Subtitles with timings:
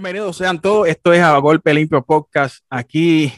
[0.00, 0.88] Bienvenidos sean todos.
[0.88, 2.64] Esto es a Golpe Limpio Podcast.
[2.70, 3.30] Aquí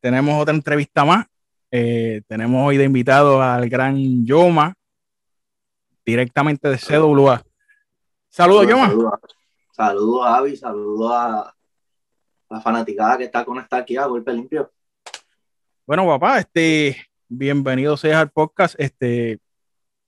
[0.00, 1.26] tenemos otra entrevista más.
[1.70, 4.72] Eh, tenemos hoy de invitado al gran Yoma,
[6.06, 7.42] directamente de CWA.
[8.30, 8.88] Saludos, Yoma.
[8.88, 9.12] Saludos,
[9.72, 10.56] saludos, Avi.
[10.56, 11.54] Saludos a
[12.48, 14.72] la fanaticada que está conectada aquí a Golpe Limpio.
[15.86, 16.96] Bueno, papá, este,
[17.28, 18.76] bienvenido seas al podcast.
[18.78, 19.40] Este,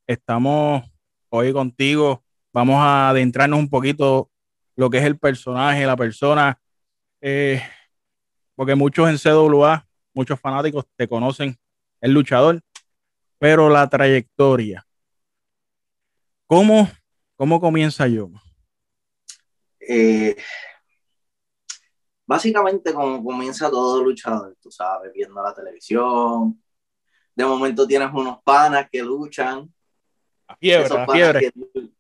[0.07, 0.83] estamos
[1.29, 2.25] hoy contigo.
[2.55, 4.30] Vamos a adentrarnos un poquito
[4.81, 6.59] lo que es el personaje, la persona,
[7.21, 7.63] eh,
[8.55, 11.55] porque muchos en CWA, muchos fanáticos te conocen
[12.01, 12.63] el luchador,
[13.39, 14.87] pero la trayectoria.
[16.47, 16.91] ¿Cómo,
[17.37, 18.31] cómo comienza yo?
[19.79, 20.35] Eh,
[22.25, 26.59] básicamente como comienza todo luchador, tú sabes, viendo la televisión.
[27.35, 29.71] De momento tienes unos panas que luchan.
[30.49, 31.41] La fiebre, la fiebre.
[31.41, 31.91] Que,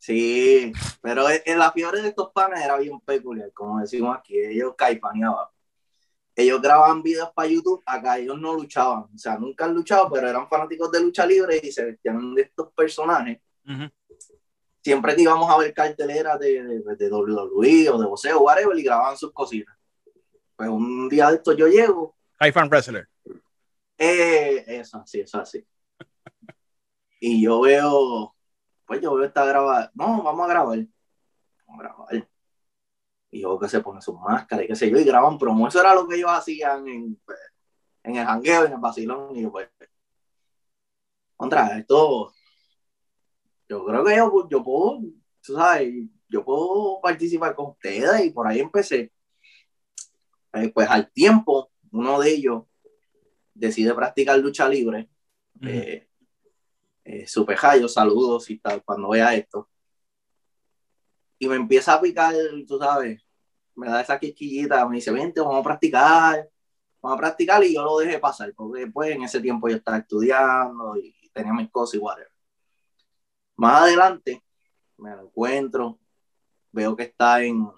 [0.00, 4.74] Sí, pero en la fiebre de estos panes era bien peculiar, como decimos aquí, ellos
[4.74, 5.46] caipaneaban.
[6.34, 10.26] Ellos grababan videos para YouTube, acá ellos no luchaban, o sea, nunca han luchado, pero
[10.26, 13.40] eran fanáticos de lucha libre y se vestían de estos personajes.
[14.82, 18.82] Siempre que íbamos a ver carteleras de, de, de, WWE o de boxeo, whatever, y
[18.82, 19.76] grababan sus cositas.
[20.56, 22.16] Pues un día de esto yo llego.
[22.54, 23.06] Fan Wrestler.
[23.98, 25.62] Eh, eso, sí, eso así.
[27.20, 28.34] y yo veo
[28.90, 30.78] pues yo veo esta grabada, no, vamos a grabar,
[31.64, 32.28] vamos a grabar.
[33.30, 35.68] Y yo que se pone sus máscaras y qué sé yo, y graban promo.
[35.68, 37.38] Eso era lo que ellos hacían en, pues,
[38.02, 39.36] en el jangueo, en el vacilón.
[39.36, 39.68] Y yo, pues,
[41.36, 42.32] contra esto,
[43.68, 45.02] yo creo que yo, yo puedo,
[45.40, 45.94] tú sabes,
[46.28, 49.12] yo puedo participar con ustedes y por ahí empecé.
[50.52, 52.64] Eh, pues al tiempo, uno de ellos
[53.54, 55.08] decide practicar lucha libre.
[55.62, 56.09] Eh,
[57.10, 59.68] eh, super saludos y tal, cuando vea esto.
[61.38, 62.34] Y me empieza a picar,
[62.68, 63.20] tú sabes,
[63.74, 66.48] me da esa quisquillita, me dice, vente, vamos a practicar,
[67.02, 69.98] vamos a practicar, y yo lo dejé pasar, porque después en ese tiempo yo estaba
[69.98, 72.30] estudiando y tenía mis cosas y whatever.
[73.56, 74.44] Más adelante,
[74.98, 75.98] me lo encuentro,
[76.72, 77.68] veo que está en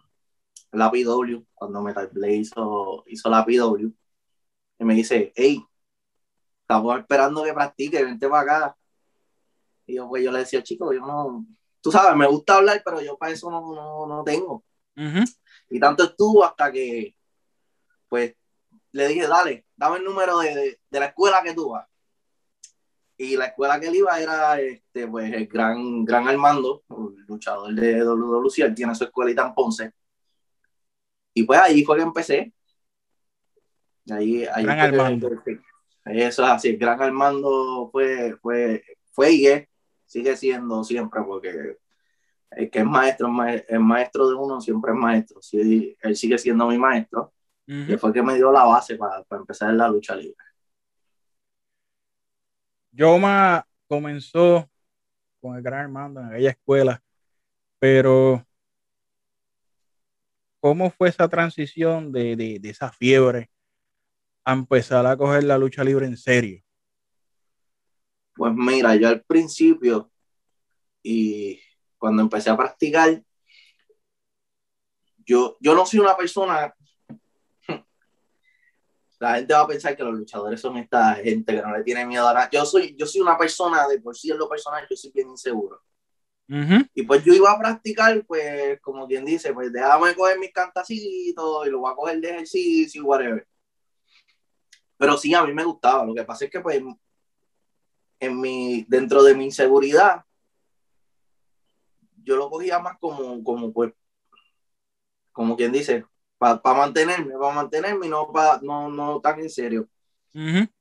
[0.72, 3.92] la PW, cuando Metal Blade hizo, hizo la PW,
[4.78, 5.64] y me dice, hey,
[6.60, 8.76] estamos esperando que practique, vente para acá.
[9.92, 11.46] Y yo, pues yo le decía, chico, yo no,
[11.82, 14.64] tú sabes, me gusta hablar, pero yo para eso no, no, no tengo.
[15.68, 17.14] Y tanto estuvo hasta que,
[18.08, 18.34] pues,
[18.92, 21.86] le dije, dale, dame el número de, de, la escuela que tú vas.
[23.18, 27.74] Y la escuela que él iba era, este, pues, el gran, gran Armando, el luchador
[27.74, 29.92] de WWC, él tiene su escuelita en Ponce.
[31.34, 32.54] Y pues ahí fue que empecé.
[34.10, 35.30] Ahí, ahí gran Armando.
[36.06, 38.82] eso es así, el gran Armando fue, fue,
[39.12, 39.68] fue y es
[40.12, 41.78] sigue siendo siempre, porque
[42.50, 43.28] el que es maestro,
[43.66, 45.40] el maestro de uno siempre es maestro.
[45.40, 47.32] Sí, él sigue siendo mi maestro.
[47.66, 50.36] Y fue que me dio la base para, para empezar la lucha libre.
[52.90, 54.68] Yoma comenzó
[55.40, 57.02] con el gran Armando en aquella escuela,
[57.78, 58.46] pero
[60.60, 63.48] ¿cómo fue esa transición de, de, de, esa fiebre
[64.44, 66.61] a empezar a coger la lucha libre en serio?
[68.34, 70.10] Pues mira, yo al principio
[71.02, 71.60] y
[71.98, 73.22] cuando empecé a practicar,
[75.24, 76.74] yo, yo no soy una persona,
[79.20, 82.06] la gente va a pensar que los luchadores son esta gente que no le tiene
[82.06, 82.50] miedo a nada.
[82.50, 85.30] Yo soy, yo soy una persona, de por sí en lo personal, yo soy bien
[85.30, 85.82] inseguro.
[86.94, 91.66] Y pues yo iba a practicar, pues como quien dice, pues déjame coger mis cantacitos
[91.66, 93.46] y lo voy a coger de ejercicio, whatever.
[94.98, 96.04] Pero sí, a mí me gustaba.
[96.04, 96.82] Lo que pasa es que pues
[98.22, 100.24] en mi, dentro de mi inseguridad,
[102.22, 103.92] yo lo cogía más como, como pues,
[105.32, 106.06] como quien dice,
[106.38, 109.88] para mantenerme, para mantenerme y no, pa, no, no tan en serio.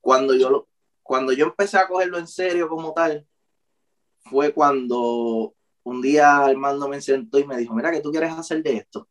[0.00, 0.68] cuando, yo lo,
[1.02, 3.26] cuando yo empecé a cogerlo en serio como tal,
[4.18, 5.52] fue cuando
[5.82, 9.08] un día Armando me sentó y me dijo, mira, ¿qué tú quieres hacer de esto?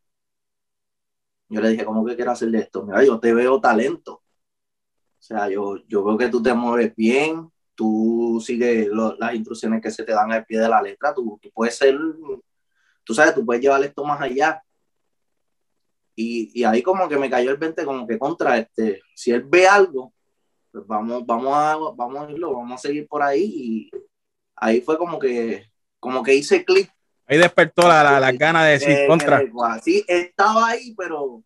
[1.50, 2.86] Yo le dije, ¿cómo que quieres hacer de esto?
[2.86, 4.14] Mira, yo te veo talento.
[4.14, 9.82] O sea, yo, yo veo que tú te mueves bien, tú sigues lo, las instrucciones
[9.82, 11.98] que se te dan al pie de la letra, tú, tú, puedes ser,
[13.04, 14.64] tú sabes, tú puedes llevar esto más allá.
[16.16, 19.44] Y, y, ahí como que me cayó el 20 como que contra este, si él
[19.44, 20.14] ve algo,
[20.72, 23.92] pues vamos, vamos a, vamos a irlo, vamos a seguir por ahí y
[24.58, 26.92] ahí fue como que, como que hice clic.
[27.26, 29.42] Ahí despertó la, la, la gana de decir eh, contra.
[29.82, 31.42] Sí, estaba ahí, pero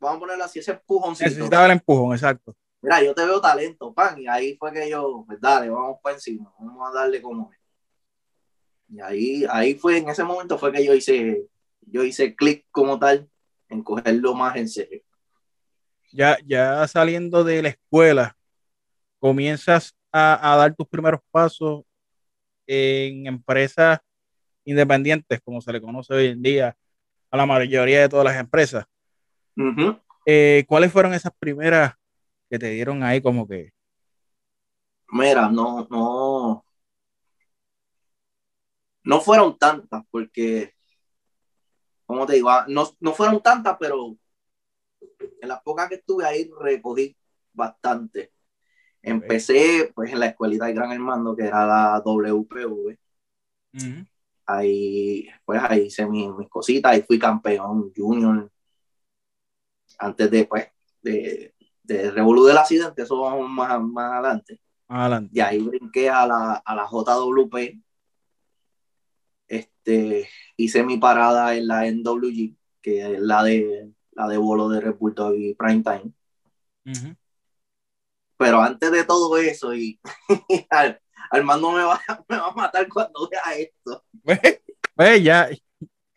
[0.00, 1.10] vamos a ponerlo así, ese empujón.
[1.10, 5.24] Necesitaba el empujón, exacto mira, yo te veo talento, pan, y ahí fue que yo,
[5.26, 7.50] pues dale, vamos para encima, vamos a darle como
[8.88, 11.46] Y ahí, ahí fue, en ese momento fue que yo hice,
[11.80, 13.26] yo hice clic como tal,
[13.70, 15.00] en cogerlo más en serio.
[16.12, 18.36] Ya, ya saliendo de la escuela,
[19.18, 21.84] comienzas a, a dar tus primeros pasos
[22.66, 23.98] en empresas
[24.64, 26.76] independientes, como se le conoce hoy en día
[27.30, 28.84] a la mayoría de todas las empresas.
[30.26, 31.94] Eh, ¿Cuáles fueron esas primeras
[32.54, 33.72] que te dieron ahí como que,
[35.08, 36.64] Mira, no, no,
[39.04, 40.74] no fueron tantas, porque,
[42.06, 44.16] como te digo, ah, no, no fueron tantas, pero
[45.40, 47.16] en las pocas que estuve ahí recogí
[47.52, 48.32] bastante.
[49.02, 52.98] Empecé pues en la escuelita de Gran Hermano, que era la WPV.
[54.46, 58.50] Ahí, pues ahí hice mis, mis cositas y fui campeón junior.
[59.98, 60.66] Antes de, pues,
[61.02, 61.53] de,
[61.84, 64.60] de Revolu del accidente, eso vamos más, más adelante.
[64.88, 65.30] adelante?
[65.32, 67.78] Y ahí brinqué a la, a la JWP.
[69.46, 74.80] Este, hice mi parada en la NWG, que es la de, la de bolo de
[74.80, 76.12] Dog y Prime Time.
[76.86, 77.14] Ujú.
[78.36, 80.00] Pero antes de todo eso, y
[80.70, 84.04] Ar- Armando me va, me va a matar cuando vea esto.
[84.22, 84.62] Ve,
[84.96, 85.48] ve, ya,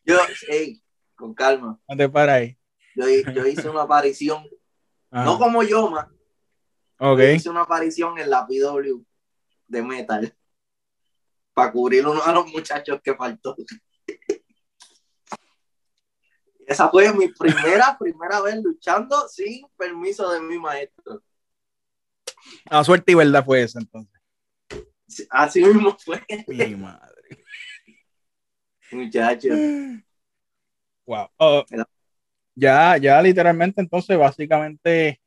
[0.05, 0.17] Yo,
[0.47, 0.81] hey,
[1.15, 1.79] con calma.
[1.87, 2.57] no te para ahí.
[2.95, 4.43] Yo, yo hice una aparición,
[5.11, 6.11] No como Yoma,
[6.99, 7.19] Ok.
[7.35, 9.03] hice una aparición en la PW
[9.67, 10.35] de Metal
[11.53, 13.55] para cubrir uno de los muchachos que faltó.
[16.67, 21.23] Esa fue mi primera, primera vez luchando sin permiso de mi maestro.
[22.69, 24.13] A suerte y verdad fue eso entonces.
[25.29, 27.45] Así mismo fue, Mi madre.
[28.91, 29.57] muchachos.
[31.05, 31.29] Wow.
[32.57, 35.21] Ya, ya literalmente entonces básicamente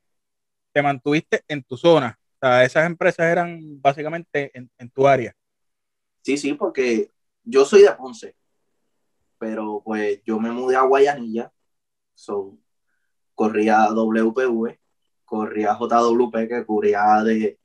[0.72, 2.18] te mantuviste en tu zona.
[2.34, 5.32] O sea, esas empresas eran básicamente en, en tu área.
[6.22, 7.10] Sí, sí, porque
[7.44, 8.34] yo soy de Ponce,
[9.38, 11.52] pero pues yo me mudé a Guayanilla,
[12.14, 12.58] so,
[13.34, 14.78] corría WPV,
[15.24, 17.58] corría JWP, que cubría de,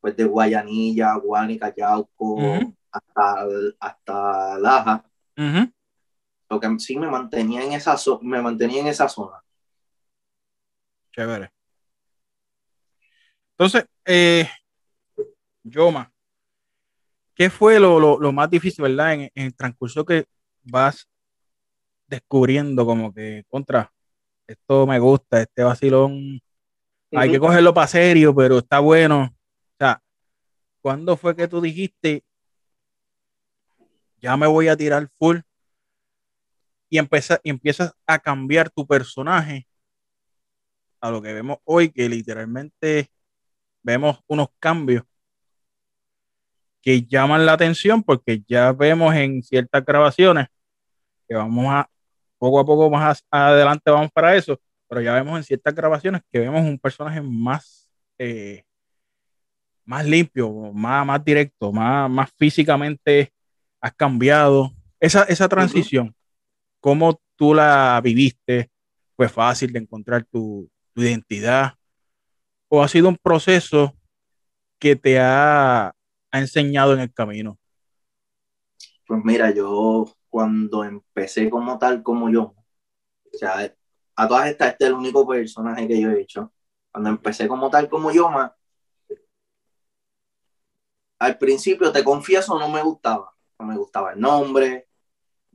[0.00, 2.74] pues de Guayanilla, Guánica, Yauco, Ujú.
[2.90, 3.46] hasta,
[3.80, 5.04] hasta Laja,
[5.38, 5.70] Ujú.
[6.48, 9.42] Lo que sí me mantenía en esa, zo- me mantenía en esa zona.
[11.12, 11.50] Chévere.
[13.52, 14.48] Entonces, eh,
[15.64, 16.12] Yoma,
[17.34, 19.14] ¿qué fue lo, lo- lo más difícil, verdad?
[19.14, 20.26] En, en el transcurso que
[20.62, 21.08] vas
[22.06, 23.92] descubriendo como que contra,
[24.46, 26.40] esto me gusta, este vacilón,
[27.12, 29.24] hay que cogerlo para serio, pero está bueno.
[29.24, 30.02] O sea,
[30.80, 32.24] ¿cuándo fue que tú dijiste,
[34.20, 35.38] ya me voy a tirar full?
[36.88, 39.66] Y, empieza, y empiezas a cambiar tu personaje
[41.00, 43.10] a lo que vemos hoy, que literalmente
[43.82, 45.04] vemos unos cambios
[46.80, 50.46] que llaman la atención porque ya vemos en ciertas grabaciones
[51.28, 51.90] que vamos a
[52.38, 56.38] poco a poco más adelante vamos para eso, pero ya vemos en ciertas grabaciones que
[56.38, 57.88] vemos un personaje más
[58.18, 58.64] eh,
[59.86, 63.32] más limpio, más, más directo, más, más físicamente
[63.80, 64.72] has cambiado.
[64.98, 66.14] Esa, esa transición,
[66.86, 68.70] ¿cómo tú la viviste?
[69.16, 71.72] ¿Fue fácil de encontrar tu, tu identidad?
[72.68, 73.92] ¿O ha sido un proceso
[74.78, 77.58] que te ha, ha enseñado en el camino?
[79.04, 82.54] Pues mira, yo cuando empecé como tal, como yo,
[83.34, 83.74] o sea,
[84.14, 86.52] a todas estas, este es el único personaje que yo he hecho.
[86.92, 88.54] Cuando empecé como tal, como yo, ma,
[91.18, 93.32] al principio, te confieso, no me gustaba.
[93.58, 94.85] No me gustaba el nombre,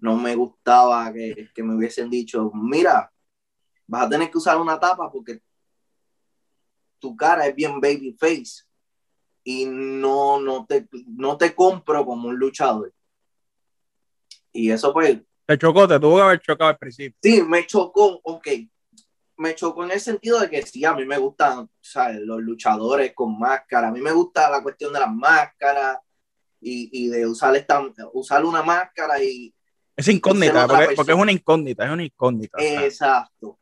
[0.01, 3.10] no me gustaba que, que me hubiesen dicho, mira,
[3.88, 5.41] vas a tener que usar una tapa porque
[7.00, 8.63] tu cara es bien baby face
[9.43, 12.93] y no, no, te, no te compro como un luchador.
[14.51, 17.17] Y eso pues, Te chocó, te tuvo que haber chocado al principio.
[17.22, 18.48] sí, me chocó, ok.
[19.38, 22.20] Me chocó en el sentido de que sí, a mí me gustan ¿sabes?
[22.22, 25.98] los luchadores con máscara, a mí me gusta la cuestión de las máscaras
[26.60, 29.53] y, y de usar, esta, usar una máscara y,
[29.95, 32.57] Es incógnita, porque, es una incógnita, es una incógnita.
[32.57, 33.60] o sea, Exacto.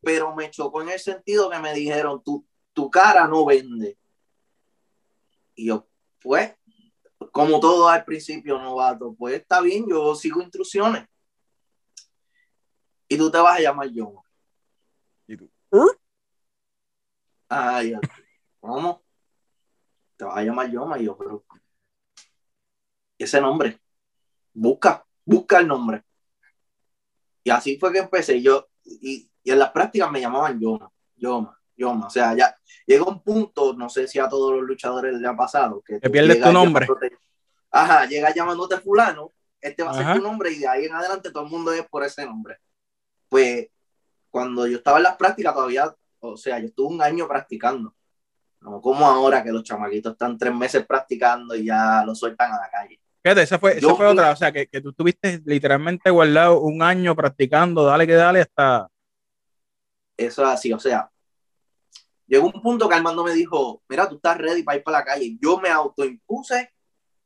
[0.00, 3.98] Pero me chocó en el sentido que me dijeron, tu, tu cara no vende.
[5.54, 5.86] Y yo,
[6.22, 6.54] pues,
[7.32, 11.06] como todo al principio, novato, pues está bien, yo sigo instrucciones.
[13.08, 14.14] Y tú te vas a llamar John.
[15.26, 15.50] y tú,
[17.48, 17.94] Ay,
[18.60, 19.02] ¿cómo?
[20.16, 20.98] Te vas a llamar Yoma.
[20.98, 21.44] Y yo, pero.
[23.18, 23.80] Ese nombre.
[24.54, 26.02] Busca, busca el nombre.
[27.44, 28.42] Y así fue que empecé.
[28.42, 32.06] Yo, y, y en las prácticas me llamaban Yoma, Yoma, Yoma.
[32.06, 35.36] O sea, ya llega un punto, no sé si a todos los luchadores les ha
[35.36, 36.86] pasado, que Te pierdes tu nombre.
[37.70, 40.12] Ajá, llega llamándote fulano, este va a Ajá.
[40.14, 42.58] ser tu nombre y de ahí en adelante todo el mundo es por ese nombre.
[43.28, 43.68] Pues
[44.28, 47.94] cuando yo estaba en las prácticas todavía, o sea, yo estuve un año practicando.
[48.60, 52.60] No como ahora que los chamaquitos están tres meses practicando y ya lo sueltan a
[52.60, 53.00] la calle.
[53.22, 56.82] Fíjate, esa fue, esa fue otra, o sea, que, que tú estuviste literalmente guardado un
[56.82, 58.88] año practicando, dale que dale hasta...
[60.16, 61.10] Eso es así, o sea,
[62.30, 65.04] llegó un punto que Armando me dijo, mira, tú estás ready para ir para la
[65.04, 65.36] calle.
[65.42, 66.72] Yo me autoimpuse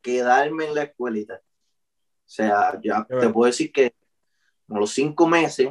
[0.01, 1.35] quedarme en la escuelita.
[1.35, 1.41] O
[2.25, 3.95] sea, ya te puedo decir que
[4.67, 5.69] como los cinco meses,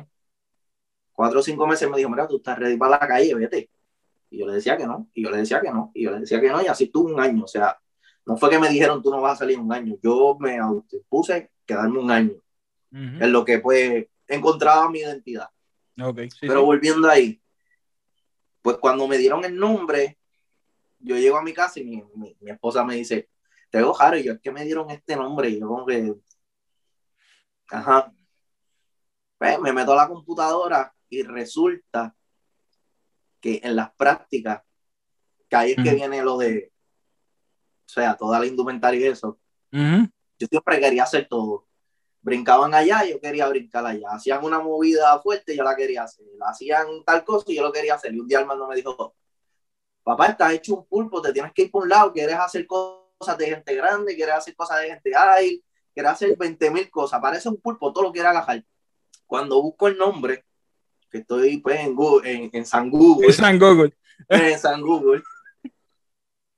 [1.12, 3.70] cuatro o cinco meses me dijo, mira, tú estás ready para la calle, vete.
[4.30, 6.20] Y yo le decía que no, y yo le decía que no, y yo le
[6.20, 7.44] decía que no, y así tuve un año.
[7.44, 7.80] O sea,
[8.26, 11.52] no fue que me dijeron tú no vas a salir un año, yo me autoimpuse
[11.66, 12.34] quedarme un año.
[12.92, 15.50] En lo que pues encontraba mi identidad.
[16.00, 17.42] Okay, Pero volviendo ahí,
[18.62, 20.20] pues cuando me dieron el nombre,
[21.00, 23.30] yo llego a mi casa y mi, mi, esposa me dice,
[23.72, 26.14] te veo Jaro, y yo es que me dieron este nombre, y yo como que,
[27.70, 28.14] ajá,
[29.38, 32.16] pues me meto a la computadora y resulta
[33.42, 34.62] que en las prácticas,
[35.50, 36.73] que ahí es que viene lo de,
[37.94, 39.40] sea, toda la indumentaria y eso,
[39.72, 41.68] yo siempre quería hacer todo.
[42.22, 44.08] Brincaban allá, yo quería brincar allá.
[44.12, 46.26] Hacían una movida fuerte, yo la quería hacer.
[46.46, 48.14] Hacían tal cosa y yo lo quería hacer.
[48.14, 49.16] Y un día Armando me dijo,
[50.04, 53.38] papá, estás hecho un pulpo, te tienes que ir por un lado, quieres hacer cosas
[53.38, 57.20] de gente grande, quieres hacer cosas de gente ay, quieres hacer 20 mil cosas.
[57.20, 58.64] Parece un pulpo, todo lo quiere agajar.
[59.26, 60.46] Cuando busco el nombre,
[61.10, 63.28] que estoy pues en, Google, en, San Google.
[63.28, 63.94] En San Google.
[64.30, 65.22] En San Google.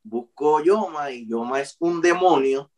[0.08, 2.72] Busco Yoma y Yoma es un demonio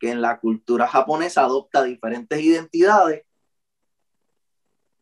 [0.00, 3.24] que en la cultura japonesa adopta diferentes identidades.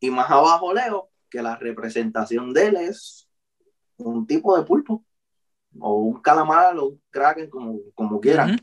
[0.00, 3.26] Y más abajo leo que la representación de él es
[3.96, 5.02] un tipo de pulpo,
[5.80, 8.60] o un calamar, o un kraken, como, como quieran.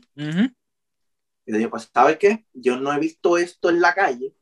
[1.44, 2.46] Y dije, pues, ¿sabes qué?
[2.52, 4.32] Yo no he visto esto en la calle,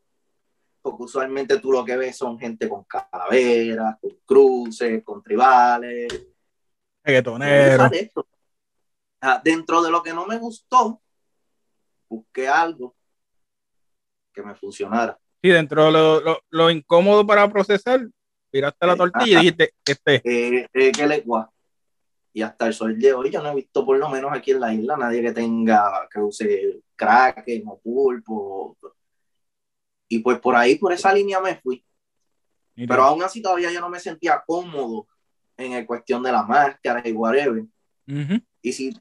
[0.83, 6.27] porque usualmente tú lo que ves son gente con calaveras, con cruces, con tribales.
[9.23, 11.01] Ah, dentro de lo que no me gustó,
[12.09, 12.97] busqué algo
[14.33, 15.19] que me funcionara.
[15.43, 18.07] Sí, dentro de lo, lo, incómodo para procesar,
[18.51, 20.15] tiraste la tortilla y dijiste, este.
[20.25, 21.25] Eh, eh, que le
[22.33, 24.61] Y hasta el sol de hoy yo no he visto por lo menos aquí en
[24.61, 28.77] la isla nadie que tenga, que use kraken o pulpo.
[30.09, 31.85] Y pues por ahí, por esa línea me fui.
[32.75, 35.07] Pero aún así todavía yo no me sentía cómodo
[35.61, 37.65] en el cuestión de la máscara y whatever.
[38.63, 38.93] Y si,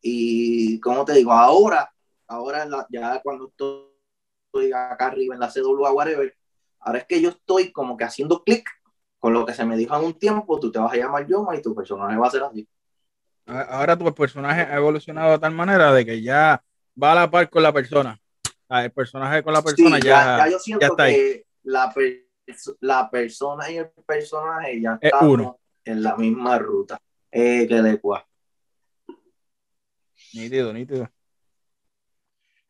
[0.00, 1.92] y como te digo, ahora
[2.32, 6.34] ahora ya cuando estoy acá arriba en la CWA, whatever,
[6.80, 8.68] ahora es que yo estoy como que haciendo clic
[9.18, 11.54] con lo que se me dijo en un tiempo, tú te vas a llamar Yoma
[11.56, 12.68] y tu personaje va a ser así.
[13.46, 16.62] Ahora tu personaje ha evolucionado de tal manera de que ya
[17.00, 18.18] va a la par con la persona.
[18.68, 21.92] El personaje con la persona ya, ya, yo siento que La,
[22.80, 25.54] la, persona y el personaje ya están
[25.84, 26.98] en la misma ruta.
[27.30, 28.26] Eh, que de cuá.
[30.34, 31.10] Nítido, nítido.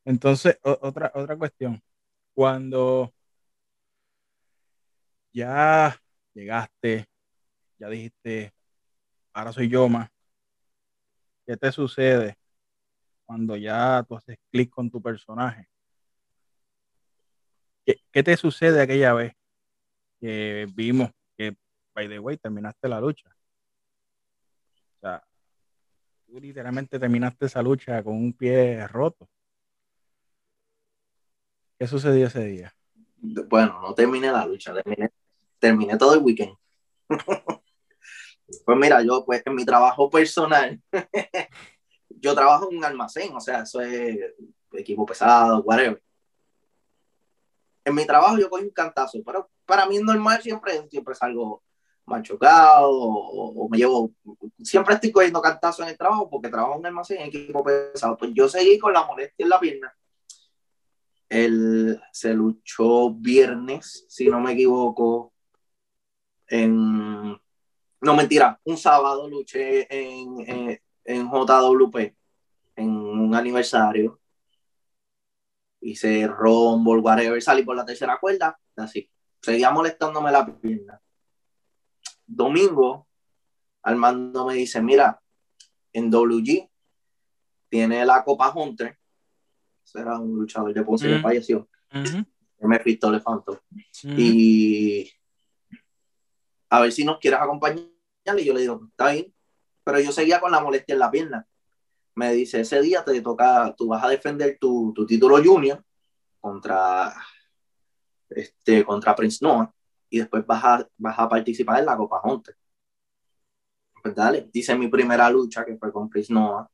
[0.04, 1.82] Entonces, otra, otra cuestión.
[2.34, 3.12] Cuando
[5.32, 5.96] ya
[6.34, 7.06] llegaste,
[7.78, 8.52] ya dijiste,
[9.32, 10.10] ahora soy yo más,
[11.46, 12.36] ¿qué te sucede
[13.26, 15.68] cuando ya tú haces clic con tu personaje?
[17.84, 19.34] ¿Qué, te sucede aquella vez
[20.20, 21.10] que vimos
[21.94, 23.28] by the way, terminaste la lucha?
[24.96, 25.22] O sea,
[26.26, 29.28] tú literalmente terminaste esa lucha con un pie roto.
[31.78, 32.74] ¿Qué sucedió ese día?
[33.48, 34.72] Bueno, no terminé la lucha,
[35.58, 36.56] terminé, todo el weekend.
[38.64, 40.80] pues mira, yo pues en mi trabajo personal,
[42.08, 44.18] yo trabajo en un almacén, o sea, eso es
[44.72, 46.02] equipo pesado, whatever.
[47.84, 51.62] En mi trabajo yo cojo un cantazo, pero para mí normal, siempre, siempre salgo
[52.06, 54.12] machucado o, o, me llevo,
[54.62, 58.16] siempre estoy cogiendo cantazo en el trabajo porque trabajo en un almacén en equipo pesado.
[58.16, 59.94] Pues yo seguí con la molestia en la pierna
[61.32, 65.32] él se luchó viernes, si no me equivoco,
[66.46, 67.32] en...
[68.00, 71.96] No, mentira, un sábado luché en, en, JWP,
[72.76, 74.20] en un aniversario.
[75.80, 79.08] Hice rombo, whatever, salí por la tercera cuerda, así.
[79.40, 81.00] Seguía molestándome la pierna.
[82.34, 83.06] Domingo,
[83.82, 85.20] Armando me dice, mira,
[85.92, 86.68] en WG
[87.68, 88.98] tiene la Copa Hunter
[89.94, 91.68] era un luchador de Ponce que falleció.
[92.60, 93.60] Me Cristo le faltó.
[94.04, 95.10] Y
[96.70, 97.86] a ver si nos quieres acompañar.
[98.38, 99.34] Y yo le digo, está bien.
[99.84, 101.46] Pero yo seguía con la molestia en la pierna.
[102.14, 105.82] Me dice, ese día te toca, tú vas a defender tu, tu título junior
[106.40, 107.12] contra,
[108.30, 109.74] este, contra Prince Noah.
[110.12, 112.54] Y después vas a, vas a participar en la Copa Hunter.
[114.02, 116.68] Pues dale, dice mi primera lucha, que fue con Chris Noah.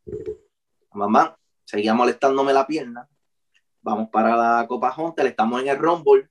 [0.93, 3.09] Mamá, seguía molestándome la pierna.
[3.81, 6.29] Vamos para la Copa Hunter, estamos en el Rumble.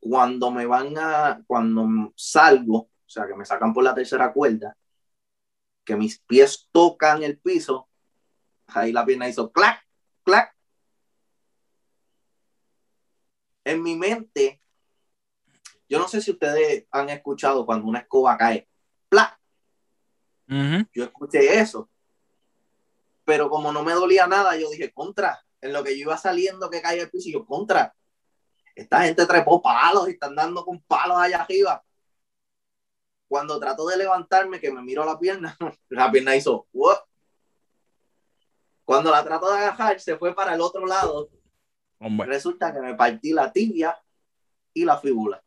[0.00, 4.74] Cuando me van a, cuando salgo, o sea, que me sacan por la tercera cuerda,
[5.84, 7.86] que mis pies tocan el piso,
[8.68, 9.86] ahí la pierna hizo clac,
[10.24, 10.56] clac.
[13.62, 14.62] En mi mente,
[15.88, 18.68] yo no sé si ustedes han escuchado cuando una escoba cae,
[19.08, 19.38] ¡plac!
[20.92, 21.88] Yo escuché eso.
[23.24, 25.44] Pero como no me dolía nada, yo dije, contra.
[25.60, 27.94] En lo que yo iba saliendo que caía el piso, yo, contra.
[28.74, 31.82] Esta gente trepó palos y están dando con palos allá arriba.
[33.28, 35.56] Cuando trato de levantarme, que me miro la pierna,
[35.88, 36.68] la pierna hizo,
[38.84, 41.28] Cuando la trato de agajar, se fue para el otro lado.
[41.98, 43.98] Resulta que me partí la tibia
[44.72, 45.42] y la fíbula.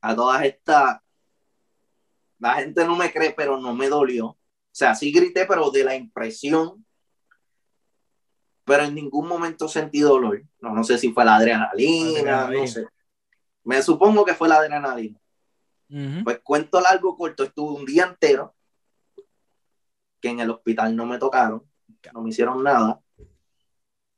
[0.00, 1.00] A todas estas,
[2.38, 4.26] la gente no me cree, pero no me dolió.
[4.28, 4.38] O
[4.72, 6.84] sea, sí grité, pero de la impresión.
[8.64, 10.42] Pero en ningún momento sentí dolor.
[10.60, 12.86] No, no sé si fue la adrenalina, no sé.
[13.64, 15.18] Me supongo que fue la adrenalina.
[16.24, 18.54] Pues cuento largo, corto, estuve un día entero
[20.20, 21.68] que en el hospital no me tocaron,
[22.12, 23.00] no me hicieron nada.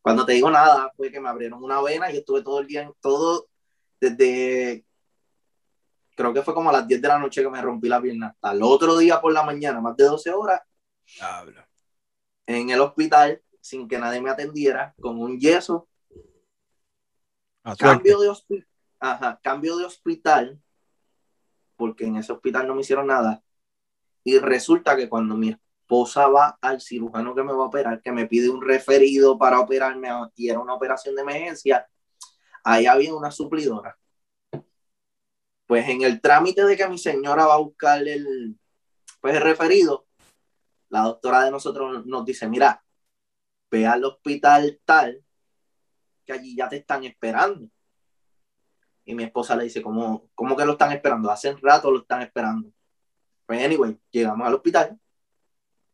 [0.02, 2.90] Cuando te digo nada, fue que me abrieron una vena y estuve todo el día,
[3.00, 3.48] todo
[4.00, 4.84] desde
[6.14, 8.28] creo que fue como a las 10 de la noche que me rompí la pierna,
[8.28, 10.60] hasta el otro día por la mañana, más de 12 horas,
[12.46, 15.88] en el hospital, sin que nadie me atendiera, con un yeso.
[17.78, 18.68] cambio de, hospital,
[19.42, 20.60] cambio de hospital,
[21.76, 23.42] porque en ese hospital no me hicieron nada.
[24.24, 25.56] Y resulta que cuando mi
[25.92, 29.60] esposa va al cirujano que me va a operar, que me pide un referido para
[29.60, 31.86] operarme y era una operación de emergencia,
[32.64, 33.98] ahí había una suplidora
[35.72, 38.60] pues en el trámite de que mi señora va a buscar el,
[39.22, 40.06] pues el referido,
[40.90, 42.84] la doctora de nosotros nos dice, mira,
[43.70, 45.24] ve al hospital tal,
[46.26, 47.70] que allí ya te están esperando.
[49.06, 51.30] Y mi esposa le dice, ¿cómo, cómo que lo están esperando?
[51.30, 52.70] Hace rato lo están esperando.
[53.46, 55.00] Pues anyway, llegamos al hospital,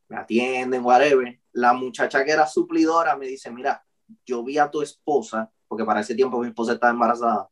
[0.08, 1.38] me atienden, whatever.
[1.52, 3.84] La muchacha que era suplidora me dice, mira,
[4.26, 7.48] yo vi a tu esposa, porque para ese tiempo mi esposa estaba embarazada,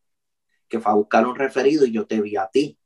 [0.69, 2.79] que fue a buscar un referido y yo te vi a ti.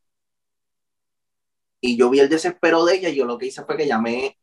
[1.80, 4.38] Y yo vi el desespero de ella y yo lo que hice fue que llamé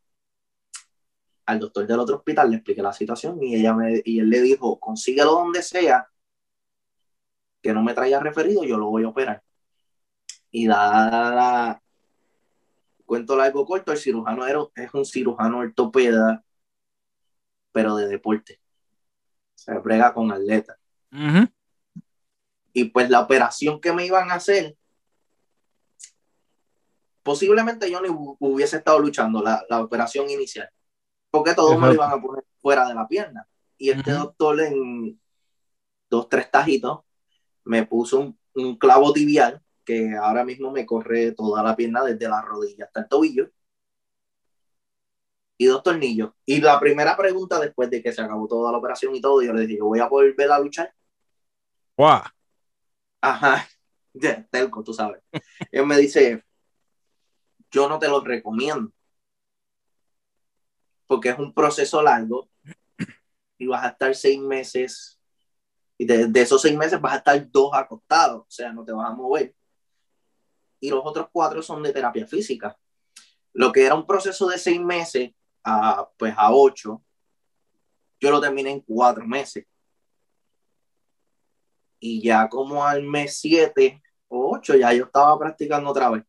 [1.46, 4.42] al doctor del otro hospital, le expliqué la situación y, ella me, y él le
[4.42, 6.10] dijo, consíguelo donde sea,
[7.62, 9.44] que no me traiga referido, yo lo voy a operar.
[10.52, 11.82] Y da
[13.08, 16.44] cuento largo corto, el cirujano era, es un cirujano ortopeda,
[17.72, 18.60] pero de deporte.
[19.56, 20.78] Se brega con atletas.
[22.74, 24.78] Y pues la operación que me iban a hacer,
[27.24, 30.70] posiblemente yo ni hubiese estado luchando la, operación inicial,
[31.32, 33.48] porque todos me lo iban a poner fuera de la pierna.
[33.78, 35.20] Y este doctor en
[36.10, 37.00] dos, tres tajitos
[37.64, 42.42] me puso un, clavo tibial que ahora mismo me corre toda la pierna desde la
[42.42, 43.50] rodilla hasta el tobillo
[45.58, 46.32] y dos tornillos.
[46.46, 49.54] Y la primera pregunta después de que se acabó toda la operación y todo, yo
[49.54, 50.94] le dije, ¿voy a volver a luchar?
[51.96, 52.22] ¡Wow!
[53.22, 53.66] Ajá,
[54.52, 55.22] telco, tú sabes.
[55.72, 56.44] Él me dice,
[57.72, 58.92] yo no te lo recomiendo.
[61.08, 62.50] Porque es un proceso largo
[63.58, 65.18] y vas a estar seis meses.
[65.98, 69.10] Y de, esos seis meses vas a estar dos acostados, o sea, no te vas
[69.10, 69.56] a mover.
[70.80, 72.78] Y los otros cuatro son de terapia física.
[73.54, 75.32] Lo que era un proceso de seis meses
[75.64, 77.04] a, pues a ocho,
[78.20, 79.66] yo lo terminé en cuatro meses
[82.00, 86.24] y ya como al mes 7 o 8 ya yo estaba practicando otra vez.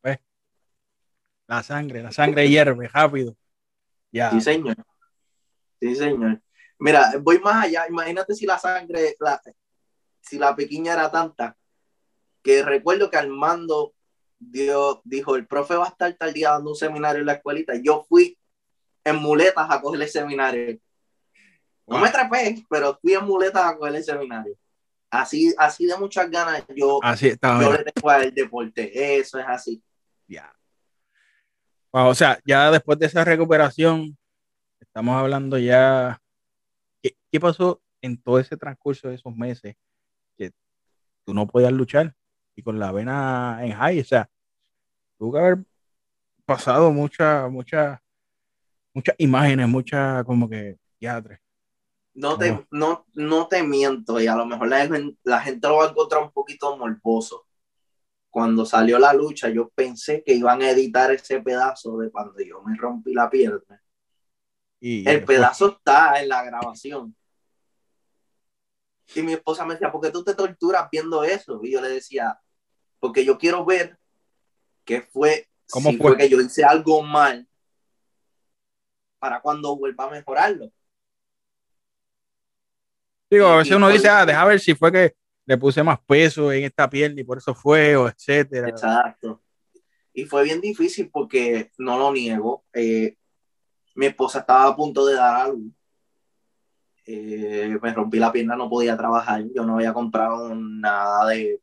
[0.00, 0.18] Pues,
[1.46, 3.36] la sangre, la sangre hierve rápido.
[4.12, 4.30] Ya.
[4.30, 4.76] Sí, señor.
[5.80, 6.40] Sí, señor.
[6.78, 7.86] Mira, voy más allá.
[7.88, 9.16] Imagínate si la sangre,
[10.20, 11.56] si la pequeña era tanta,
[12.42, 13.94] que recuerdo que Armando
[14.38, 17.74] dio, dijo, el profe va a estar tal día dando un seminario en la escuelita.
[17.82, 18.38] Yo fui
[19.04, 20.78] en muletas a coger el seminario.
[21.86, 24.54] No me trepé, pero fui en muletas a coger el seminario.
[25.10, 29.18] Así, así de muchas ganas yo, así yo le tengo al deporte.
[29.18, 29.82] Eso es así.
[30.28, 30.54] Ya.
[31.90, 34.16] o sea, ya después de esa recuperación,
[34.78, 36.20] estamos hablando ya.
[37.02, 39.76] ¿Qué, pasó en todo ese transcurso de esos meses
[41.24, 42.14] tú no podías luchar
[42.56, 44.00] y con la vena en high?
[44.00, 44.30] O sea,
[45.18, 45.58] tuvo que haber
[46.44, 47.98] pasado muchas, muchas,
[48.94, 51.40] muchas imágenes, muchas como que ya tres
[52.14, 54.88] no te, no, no te miento, y a lo mejor la,
[55.24, 57.46] la gente lo va a encontrar un poquito morboso.
[58.28, 62.62] Cuando salió la lucha, yo pensé que iban a editar ese pedazo de cuando yo
[62.62, 63.82] me rompí la pierna.
[64.78, 67.14] Y el pedazo está en la grabación.
[69.14, 71.60] Y mi esposa me decía, ¿por qué tú te torturas viendo eso?
[71.62, 72.38] Y yo le decía,
[72.98, 73.98] porque yo quiero ver
[74.84, 76.16] qué fue, ¿Cómo fue?
[76.16, 77.46] que yo hice algo mal
[79.18, 80.70] para cuando vuelva a mejorarlo.
[83.30, 85.14] Digo, a veces uno dice, ah, deja ver si fue que
[85.46, 88.68] le puse más peso en esta pierna y por eso fue, o etcétera.
[88.68, 89.42] Exacto.
[90.12, 93.16] Y fue bien difícil porque, no lo niego, eh,
[93.94, 95.72] mi esposa estaba a punto de dar a luz.
[97.12, 101.60] Eh, me rompí la pierna, no podía trabajar, yo no había comprado nada de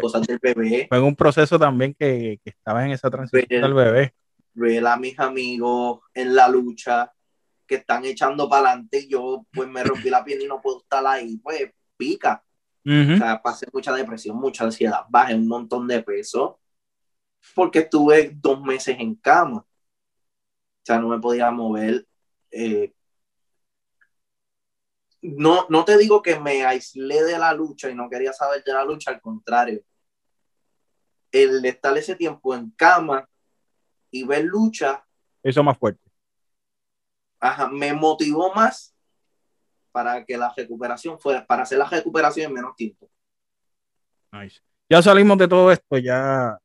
[0.00, 0.86] cosas del bebé.
[0.88, 4.14] Fue un proceso también que, que estabas en esa transición del bebé.
[4.54, 7.12] Ver a mis amigos en la lucha,
[7.66, 10.78] que están echando para adelante y yo pues me rompí la pierna y no puedo
[10.78, 12.42] estar ahí, pues pica.
[12.86, 16.58] O sea, pasé mucha depresión, mucha ansiedad, bajé un montón de peso
[17.54, 19.58] porque estuve dos meses en cama.
[19.58, 19.66] O
[20.82, 22.06] sea, no me podía mover.
[22.50, 22.94] Eh,
[25.36, 28.72] no, no te digo que me aislé de la lucha y no quería saber de
[28.72, 29.82] la lucha, al contrario.
[31.30, 33.28] El estar ese tiempo en cama
[34.10, 35.04] y ver lucha.
[35.42, 36.08] Eso más fuerte
[37.40, 38.94] ajá, me motivó más
[39.92, 43.10] para que la recuperación fuera, para hacer la recuperación en menos tiempo.
[44.32, 44.60] Nice.
[44.88, 46.58] Ya salimos de todo esto, ya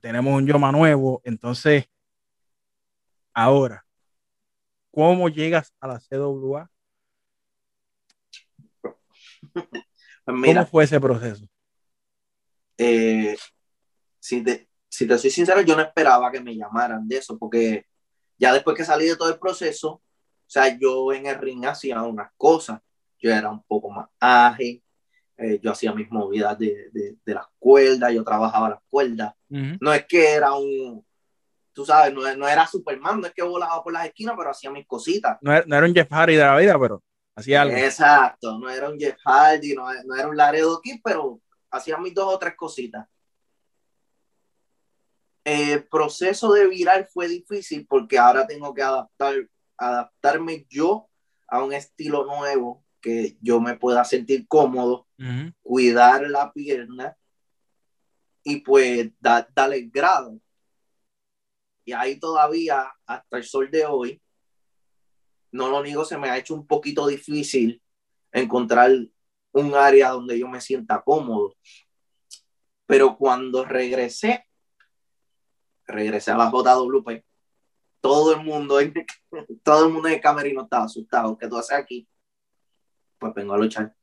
[0.00, 1.88] tenemos un Yoma nuevo, entonces,
[3.32, 3.84] ahora,
[4.90, 6.70] ¿cómo llegas a la CWA?
[10.24, 11.46] ¿Cómo fue ese proceso?
[12.78, 13.36] Eh,
[14.18, 17.86] si, te, si te soy sincero, yo no esperaba que me llamaran de eso, porque
[18.38, 19.90] ya después que salí de todo el proceso,
[20.50, 22.80] o sea, yo en el ring hacía unas cosas.
[23.18, 24.82] Yo era un poco más ágil,
[25.36, 29.34] eh, yo hacía mis movidas de, de, las cuerdas, yo trabajaba las cuerdas.
[29.48, 31.04] No es que era un,
[31.72, 34.70] tú sabes, no, no, era Superman, no es que volaba por las esquinas, pero hacía
[34.70, 35.38] mis cositas.
[35.40, 37.02] No, era un Jeff Hardy de la vida, pero
[37.34, 37.76] hacía algo.
[37.76, 41.40] Exacto, no era un Jeff Hardy, no, no era un Laredo Kid, pero
[41.70, 43.06] hacía mis dos o tres cositas
[45.44, 49.34] el proceso de viral fue difícil porque ahora tengo que adaptar,
[49.76, 51.08] adaptarme yo
[51.48, 55.06] a un estilo nuevo que yo me pueda sentir cómodo,
[55.62, 57.16] cuidar la pierna
[58.42, 60.38] y pues darle el grado.
[61.84, 64.22] Y ahí todavía, hasta el sol de hoy,
[65.52, 67.82] no lo niego, se me ha hecho un poquito difícil
[68.32, 68.90] encontrar
[69.52, 71.54] un área donde yo me sienta cómodo.
[72.86, 74.46] Pero cuando regresé,
[75.86, 77.24] regresé a la JWP,
[78.00, 78.94] todo el mundo, en,
[79.62, 81.36] todo el mundo en el camerino estaba asustado.
[81.36, 82.08] ¿Qué tú haces aquí?
[83.18, 83.94] Pues vengo a luchar.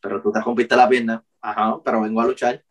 [0.00, 1.24] Pero tú te rompiste la pierna.
[1.40, 2.64] Ajá, pero vengo a luchar.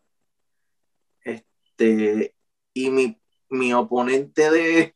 [1.24, 2.36] Este,
[2.74, 4.96] y mi, mi oponente de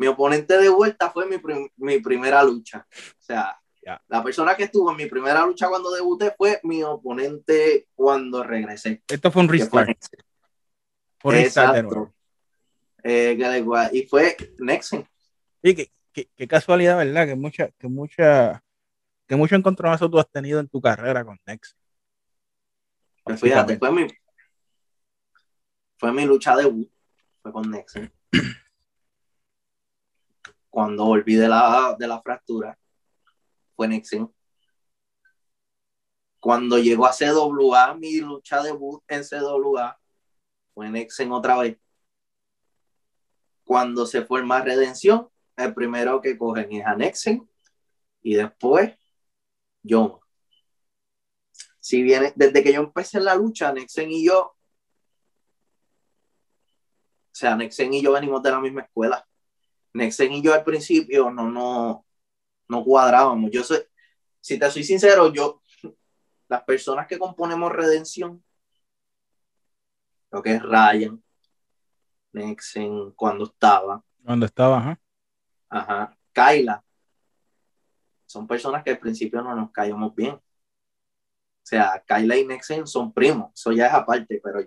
[0.00, 1.36] mi oponente de vuelta fue mi,
[1.76, 2.86] mi primera lucha.
[2.88, 3.60] O sea,
[4.08, 9.02] la persona que estuvo en mi primera lucha cuando debuté fue mi oponente cuando regresé.
[9.06, 9.90] Esto fue un restart.
[11.22, 12.14] Exacto.
[13.02, 13.38] Eh,
[13.92, 15.06] y fue Nexen.
[15.62, 15.90] Y qué,
[16.34, 17.26] qué, casualidad, ¿verdad?
[17.26, 18.64] Que mucha, que mucha,
[19.26, 21.76] que mucho encontronazo tú has tenido en tu carrera con Nexen.
[23.22, 24.06] Pues fíjate, fue mi,
[25.98, 26.90] fue mi lucha debut,
[27.42, 28.10] fue con Nexen.
[30.70, 32.78] Cuando volví de la, de la fractura,
[33.74, 34.32] fue Nexen.
[36.38, 40.00] Cuando llegó a CWA, mi lucha debut en CWA,
[40.72, 41.78] fue Nexen otra vez.
[43.64, 47.48] Cuando se forma Redención, el primero que cogen es a Nexen
[48.22, 48.94] y después
[49.82, 50.20] yo.
[51.80, 54.56] Si viene, desde que yo empecé en la lucha, Nexen y yo, o
[57.32, 59.26] sea, Nexen y yo venimos de la misma escuela.
[59.92, 62.04] Nexen y yo al principio no, no,
[62.68, 63.50] no cuadrábamos.
[63.50, 63.80] Yo soy,
[64.40, 65.62] si te soy sincero, yo,
[66.48, 68.42] las personas que componemos Redención,
[70.30, 71.22] lo que es Ryan,
[72.32, 74.02] Nexen, cuando estaba.
[74.24, 75.00] Cuando estaba, ajá.
[75.68, 76.16] Ajá.
[76.32, 76.84] Kyla.
[78.26, 80.34] Son personas que al principio no nos caíamos bien.
[80.34, 80.42] O
[81.62, 84.60] sea, Kyla y Nexen son primos, eso ya es aparte, pero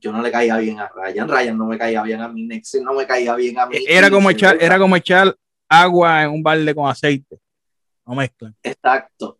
[0.00, 2.82] yo no le caía bien a Ryan, Ryan no me caía bien a mí, Nexen
[2.82, 3.76] no me caía bien a mí.
[3.86, 5.36] Era como echar, era como echar
[5.68, 7.38] agua en un balde con aceite.
[8.06, 8.56] No mezclan.
[8.62, 9.38] Exacto.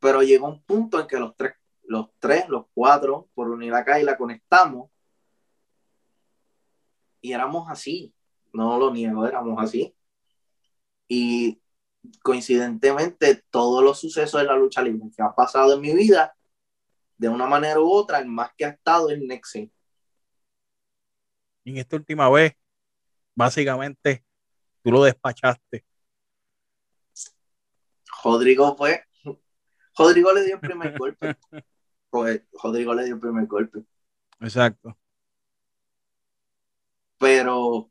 [0.00, 1.52] Pero llegó un punto en que los tres
[1.90, 4.90] los tres, los cuatro, por unir acá y la conectamos.
[7.20, 8.14] Y éramos así,
[8.52, 9.92] no lo niego, éramos así.
[11.08, 11.60] Y
[12.22, 16.32] coincidentemente todos los sucesos de la lucha libre que han pasado en mi vida,
[17.18, 19.72] de una manera u otra, el más que ha estado en Nexen.
[21.64, 22.54] Y en esta última vez,
[23.34, 24.24] básicamente,
[24.82, 25.84] tú lo despachaste.
[28.22, 29.04] Rodrigo fue,
[29.96, 31.36] Rodrigo le dio el primer golpe.
[32.10, 33.84] Pues, Rodrigo le dio el primer golpe.
[34.40, 34.96] Exacto.
[37.18, 37.90] Pero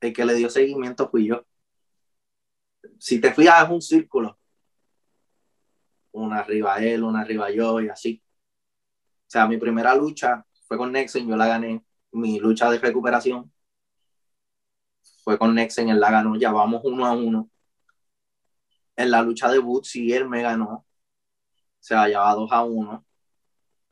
[0.00, 1.44] el que le dio seguimiento fui yo.
[2.98, 4.38] Si te fijas, es un círculo.
[6.12, 8.22] Una arriba él, una arriba yo y así.
[9.26, 11.84] O sea, mi primera lucha fue con Nexen, yo la gané.
[12.12, 13.52] Mi lucha de recuperación
[15.22, 16.36] fue con Nexen, él la ganó.
[16.36, 17.50] Ya vamos uno a uno.
[18.96, 20.72] En la lucha de Bootsy, él me ganó.
[20.72, 23.04] O sea, ya va dos a uno.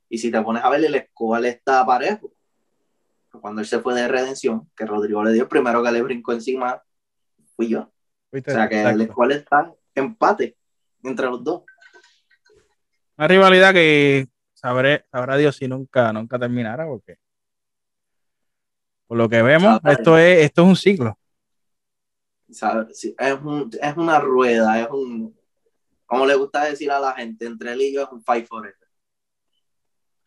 [0.09, 2.33] Y si te pones a ver, el escobar está parejo.
[3.41, 6.33] Cuando él se fue de redención, que Rodrigo le dio el primero que le brincó
[6.33, 6.83] encima,
[7.55, 7.93] fui yo.
[8.33, 10.57] O sea que el escobar está empate
[11.03, 11.63] entre los dos.
[13.17, 17.19] Una rivalidad que sabré, sabrá Dios si nunca, nunca terminara, porque
[19.09, 21.19] por lo que vemos, esto es, esto es un ciclo.
[22.49, 25.35] es, un, es una rueda, es un,
[26.05, 28.77] como le gusta decir a la gente, entre él y yo es un fight forever.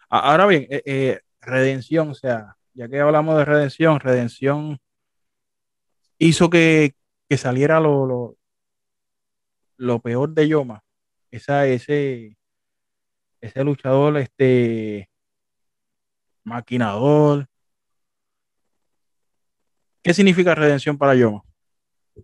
[0.10, 4.80] Ahora bien, eh, eh, redención, o sea, ya que hablamos de redención, redención
[6.18, 6.96] hizo que,
[7.38, 8.36] saliera lo,
[9.78, 10.84] lo, peor de Yoma.
[11.30, 12.36] Esa, ese,
[13.40, 15.10] ese luchador, este
[16.44, 17.48] maquinador.
[20.04, 21.44] ¿Qué significa redención para Yoma?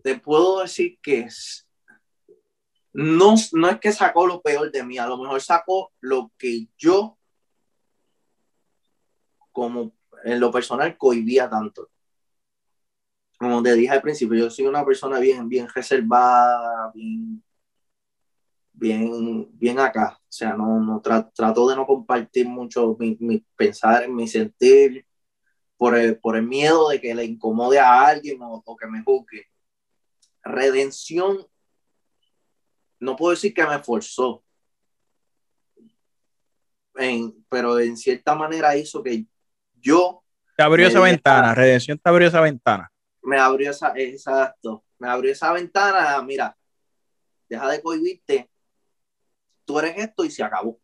[0.04, 1.68] Te puedo decir que es,
[2.92, 6.68] no, no es que sacó lo peor de mí, a lo mejor sacó lo que
[6.78, 7.18] yo
[9.52, 11.90] como en lo personal cohibía tanto.
[13.40, 17.44] Como te dije al principio, yo soy una persona bien, bien reservada, bien,
[18.74, 20.20] bien, bien acá.
[20.20, 25.06] O sea, no, no trato de no compartir mucho mi, mi pensar, mi sentir,
[25.78, 29.04] por el, por el miedo de que le incomode a alguien o, o que me
[29.04, 29.48] juzgue.
[30.44, 31.46] Redención,
[33.00, 34.44] no puedo decir que me forzó,
[37.50, 39.26] pero en cierta manera hizo que
[39.76, 40.24] yo...
[40.56, 42.92] Te abrió esa ventana, Redención te abrió esa ventana.
[43.22, 46.58] Me abrió esa, exacto, me abrió esa ventana, mira,
[47.48, 48.50] deja de cohibirte,
[49.66, 50.80] tú eres esto y se acabó.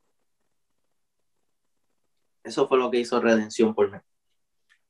[2.44, 3.98] Eso fue lo que hizo Redención por mí.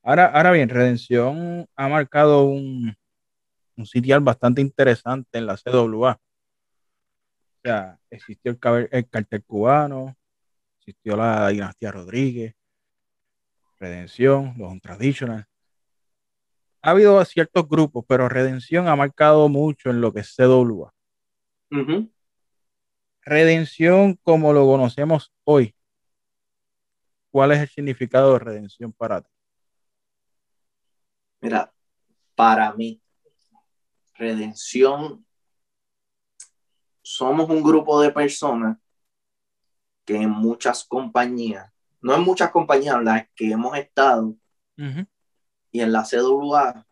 [0.03, 2.93] Ahora, ahora bien, Redención ha marcado un,
[3.77, 6.13] un sitial bastante interesante en la CWA.
[6.13, 6.19] O
[7.63, 10.17] sea, existió el, el cartel cubano,
[10.79, 12.53] existió la dinastía Rodríguez,
[13.79, 15.45] Redención, los Traditional.
[16.81, 20.93] Ha habido ciertos grupos, pero Redención ha marcado mucho en lo que es CWA.
[23.21, 25.73] Redención como lo conocemos hoy.
[27.31, 29.29] ¿Cuál es el significado de redención para ti?
[31.43, 31.73] Mira,
[32.35, 33.01] para mí,
[34.13, 35.25] redención,
[37.01, 38.77] somos un grupo de personas
[40.05, 44.37] que en muchas compañías no en muchas compañías en las que hemos estado
[45.69, 46.87] y en la CWA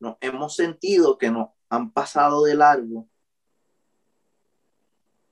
[0.00, 3.08] nos hemos sentido que nos han pasado de largo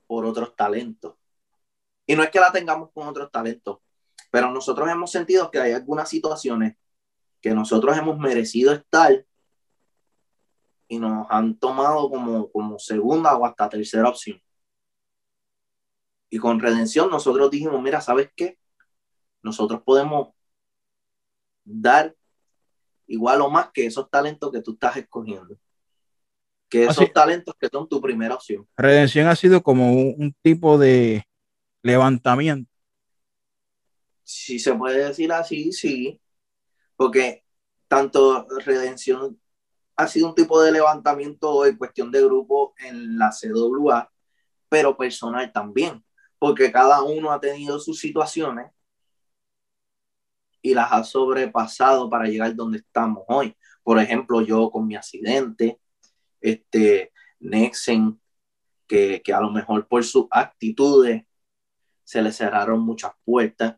[0.07, 1.13] por otros talentos.
[2.07, 3.79] Y no es que la tengamos con otros talentos,
[4.31, 6.75] pero nosotros hemos sentido que hay algunas situaciones
[7.45, 9.23] que nosotros hemos merecido estar
[10.87, 14.41] y nos han tomado como, como segunda o hasta tercera opción.
[16.27, 18.57] Y con redención nosotros dijimos, mira, ¿sabes qué?
[19.43, 20.29] nosotros podemos
[21.63, 22.15] dar
[23.05, 25.55] igual o más que esos talentos que tú estás escogiendo.
[26.67, 28.67] Que esos talentos que son tu primera opción.
[28.75, 31.23] Redención ha sido como un, tipo de
[31.83, 32.71] levantamiento.
[34.23, 36.19] Si se puede decir así, sí.
[36.95, 37.43] Porque
[37.87, 39.39] tanto Redención
[39.95, 44.11] ha sido un tipo de levantamiento en cuestión de grupo en la CWA,
[44.69, 46.03] pero personal también,
[46.39, 48.71] porque cada uno ha tenido sus situaciones
[50.61, 53.55] y las ha sobrepasado para llegar donde estamos hoy.
[53.83, 55.79] Por ejemplo, yo con mi accidente,
[56.41, 58.19] este, Nexen,
[58.87, 61.23] que, a lo mejor por sus actitudes
[62.03, 63.77] se le cerraron muchas puertas,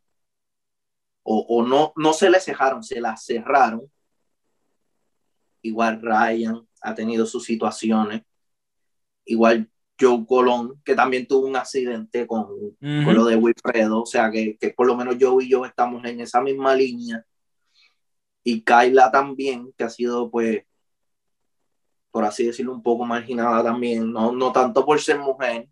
[1.30, 3.92] o, no, no se le cerraron, se las cerraron.
[5.62, 8.22] Igual Ryan ha tenido sus situaciones.
[9.26, 12.48] Igual Joe Colón, que también tuvo un accidente con,
[12.80, 16.40] lo de Wilfredo, o sea que, por lo menos Joe y yo estamos en esa
[16.40, 17.26] misma línea.
[18.44, 20.64] Y Kyla también, que ha sido pues,
[22.10, 25.68] por así decirlo, un poco marginada también, no, no tanto por ser mujer,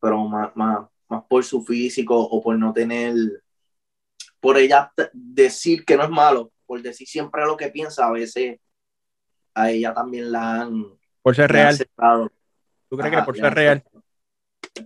[0.00, 3.14] pero más, más, más por su físico o por no tener,
[4.40, 8.60] por ella decir que no es malo, por decir siempre lo que piensa, a veces
[9.54, 10.84] a ella también la han...
[11.22, 11.76] Por ser real.
[12.88, 13.84] ¿Tú crees que por ser real?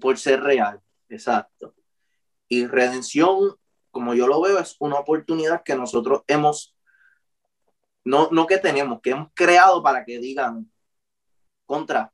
[0.01, 1.75] Por ser real, exacto.
[2.49, 3.57] Y redención,
[3.91, 6.75] como yo lo veo, es una oportunidad que nosotros hemos,
[8.05, 10.71] no, no que tenemos, que hemos creado para que digan
[11.67, 12.13] contra.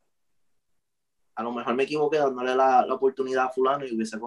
[1.36, 4.18] A lo mejor me equivoqué dándole la, la oportunidad a fulano y hubiese,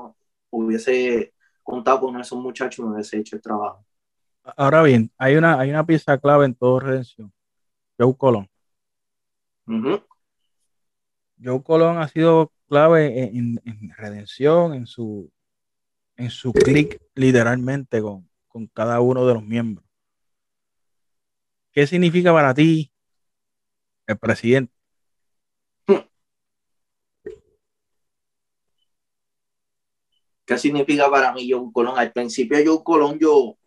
[0.50, 3.86] hubiese contado con esos muchachos me hubiese hecho el trabajo.
[4.58, 7.32] Ahora bien, hay una, hay una pieza clave en todo redención.
[7.98, 8.50] Joe Colón.
[11.44, 13.62] Joe Colón ha sido clave en,
[13.98, 15.32] redención, en su,
[16.16, 19.86] en su clic literalmente con, con cada uno de los miembros.
[21.72, 22.92] ¿Qué significa para ti
[24.08, 24.74] el presidente?
[30.52, 31.98] ¿Qué significa para mí Joe Colón?
[31.98, 33.58] Al principio Joe Colón yo,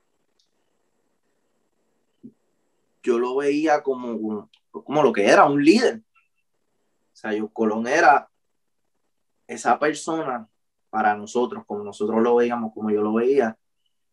[3.02, 6.02] yo lo veía como, como lo que era, un líder.
[7.10, 8.28] O sea, yo Colón era
[9.46, 10.46] esa persona
[10.90, 13.56] para nosotros, como nosotros lo veíamos, como yo lo veía,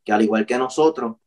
[0.05, 1.17] que al igual que nosotros,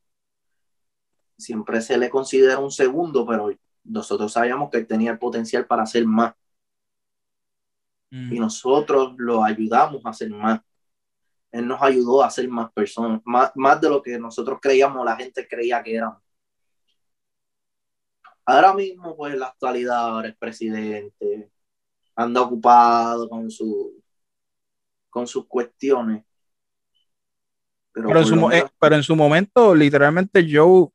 [1.36, 3.50] siempre se le considera un segundo, pero
[3.84, 6.32] nosotros sabíamos que él tenía el potencial para hacer más.
[8.10, 8.32] Mm.
[8.32, 10.62] Y nosotros lo ayudamos a hacer más.
[11.54, 15.14] Él nos ayudó a ser más personas, más, más de lo que nosotros creíamos, la
[15.14, 16.20] gente creía que éramos.
[18.44, 21.48] Ahora mismo, pues, en la actualidad, ahora es presidente,
[22.16, 24.02] anda ocupado con, su,
[25.08, 26.24] con sus cuestiones.
[27.92, 28.08] Pero,
[28.50, 30.88] eh, pero, en su, momento, literalmente, Joe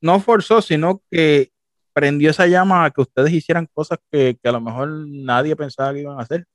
[0.00, 1.50] no forzó, sino que
[1.92, 6.02] prendió esa llama a que ustedes hicieran cosas que, a lo mejor nadie pensaba que
[6.02, 6.46] iban a hacer.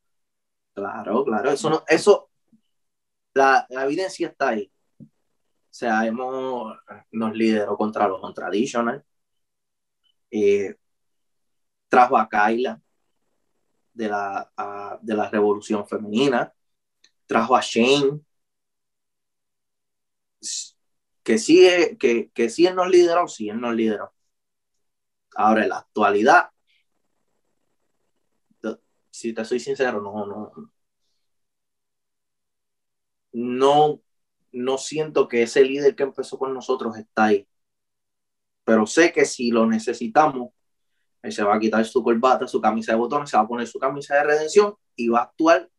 [0.76, 2.30] Claro, claro, eso no, eso,
[3.34, 4.72] la, la evidencia está ahí.
[5.00, 6.78] O sea, hemos,
[7.12, 9.04] nos lideró contra los traditional.
[10.32, 10.76] Eh,
[11.90, 12.82] trajo a Kyla
[13.94, 16.54] de la, de la revolución femenina.
[17.28, 18.22] Trajo a Shane.
[21.24, 21.68] Que sí,
[22.00, 24.14] que, que sí él nos lideró, sí él nos lideró.
[25.36, 26.50] Ahora, en la actualidad,
[29.16, 30.52] si te soy sincero, no, no,
[33.32, 34.02] no
[34.52, 37.48] no siento que ese líder que empezó con nosotros está ahí.
[38.64, 40.54] Pero sé que si lo necesitamos,
[41.22, 43.68] él se va a quitar su corbata, su camisa de botones, se va a poner
[43.68, 45.70] su camisa de redención y va a actuar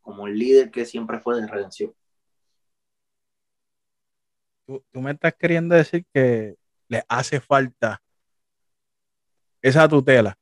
[0.00, 1.94] como el líder que siempre fue de redención.
[4.66, 6.56] Tú, me estás queriendo decir que
[6.88, 8.02] le hace falta
[9.60, 10.38] esa tutela.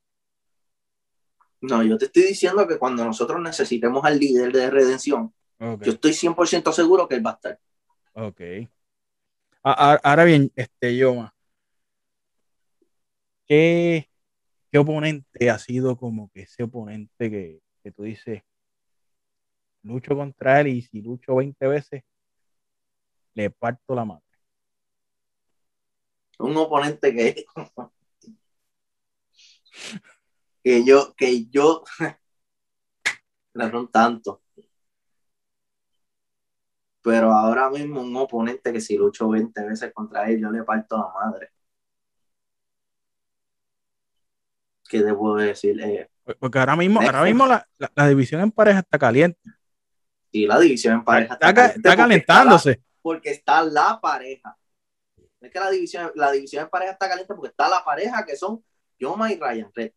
[1.62, 6.12] No, yo te estoy diciendo que cuando nosotros necesitemos al líder de redención, yo estoy
[6.12, 7.60] 100% seguro que él va a estar.
[8.14, 8.40] Ok.
[9.62, 11.32] Ahora bien, este, Yoma,
[13.46, 14.10] ¿qué,
[14.72, 18.42] ¿qué oponente ha sido como que ese oponente que, que tú dices,
[19.82, 22.02] lucho contra él y si lucho 20 veces,
[23.34, 24.24] le parto la madre?
[26.40, 27.44] Un oponente que,
[30.62, 31.84] que yo, que yo,
[33.54, 34.42] no tanto
[37.02, 40.96] pero ahora mismo un oponente que si lucho 20 veces contra él, yo le parto
[40.96, 41.50] la madre.
[44.88, 45.80] ¿Qué debo decir?
[45.80, 49.40] Eh, Porque ahora mismo, ahora mismo la, división en pareja está caliente.
[50.30, 52.82] Sí, la división en pareja está, está, calentándose.
[53.00, 54.56] Porque está, la, pareja.
[55.40, 58.36] Es que la división, la división en pareja está caliente porque está la pareja que
[58.36, 58.62] son
[58.98, 59.92] Yoma y Ryan Red.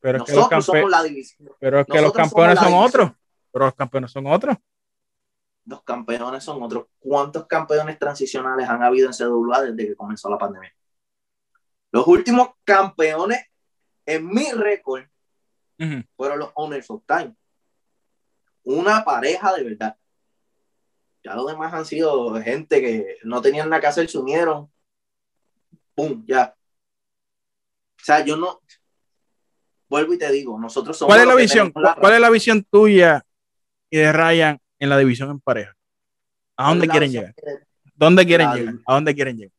[0.00, 1.50] Pero Nosotros somos la división.
[1.58, 3.12] Pero es que los campeones son otros.
[3.52, 4.56] Pero los campeones son otros.
[5.66, 6.86] Los campeones son otros.
[6.98, 10.74] ¿Cuántos campeones transicionales han habido en CWA desde que comenzó la pandemia?
[11.92, 13.44] Los últimos campeones
[14.06, 15.04] en mi récord
[16.16, 17.34] fueron los Owners of Time.
[18.64, 19.96] Una pareja de verdad.
[21.22, 24.70] Ya los demás han sido gente que no tenían nada que hacer, se unieron.
[25.94, 26.24] ¡Pum!
[26.26, 26.54] Ya.
[28.00, 28.60] O sea, yo no.
[29.90, 31.12] Vuelvo y te digo, nosotros somos.
[31.12, 31.72] ¿Cuál es la visión?
[31.72, 33.26] ¿Cuál es la visión tuya
[33.90, 35.76] y de Ryan en la división en pareja?
[36.56, 37.34] ¿A dónde quieren llegar?
[37.96, 38.74] ¿Dónde quieren llegar?
[38.86, 39.52] ¿A dónde quieren llegar?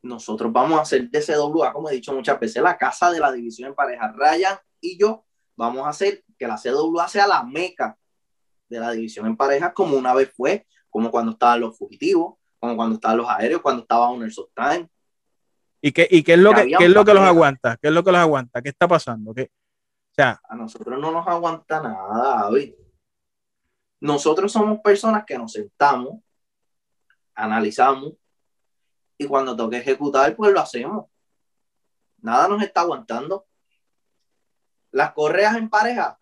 [0.00, 3.30] Nosotros vamos a hacer de CWA, como he dicho muchas veces, la casa de la
[3.30, 4.10] división en pareja.
[4.16, 7.98] Ryan y yo vamos a hacer que la CWA sea la meca
[8.70, 12.74] de la división en pareja, como una vez fue, como cuando estaban los fugitivos, como
[12.74, 14.88] cuando estaban los aéreos, cuando estaba Owner Time.
[15.86, 17.76] ¿Y qué, y qué es lo que, qué es lo que los aguanta?
[17.76, 18.62] ¿Qué es lo que los aguanta?
[18.62, 19.34] ¿Qué está pasando?
[19.34, 19.50] ¿Qué?
[19.52, 22.72] O sea, a nosotros no nos aguanta nada, David.
[24.00, 26.22] Nosotros somos personas que nos sentamos,
[27.34, 28.14] analizamos
[29.18, 31.04] y cuando toque ejecutar, pues lo hacemos.
[32.22, 33.46] Nada nos está aguantando.
[34.90, 36.18] Las correas en pareja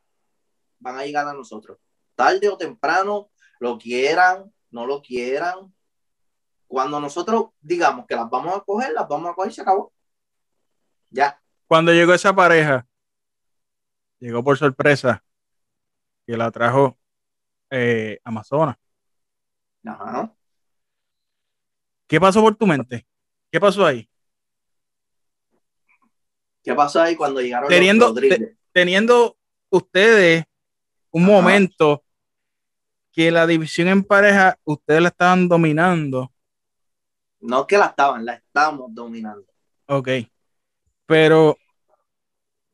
[0.80, 1.78] van a llegar a nosotros.
[2.16, 5.72] Tarde o temprano, lo quieran, no lo quieran.
[6.72, 9.92] Cuando nosotros digamos que las vamos a coger, las vamos a coger y se acabó.
[11.10, 11.38] Ya.
[11.66, 12.88] Cuando llegó esa pareja,
[14.18, 15.22] llegó por sorpresa
[16.26, 16.96] que la trajo
[17.68, 18.78] eh, Amazonas.
[19.84, 20.34] Ajá.
[22.06, 23.06] ¿Qué pasó por tu mente?
[23.50, 24.08] ¿Qué pasó ahí?
[26.64, 28.40] ¿Qué pasó ahí cuando llegaron teniendo, los
[28.72, 29.36] teniendo
[29.68, 30.44] ustedes
[31.10, 32.02] un momento
[33.12, 36.31] que la división en pareja ustedes la estaban dominando.
[37.42, 39.46] No que la estaban, la estamos dominando.
[39.86, 40.08] Ok.
[41.06, 41.56] Pero